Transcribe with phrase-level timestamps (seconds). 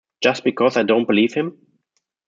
[0.19, 1.57] Just because I don't believe in him?